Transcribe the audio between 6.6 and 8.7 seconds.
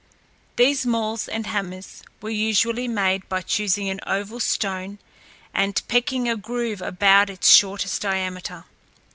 about its shortest diameter.